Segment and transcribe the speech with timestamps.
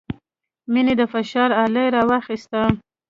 [0.73, 2.61] مينې د فشار اله راواخيسته.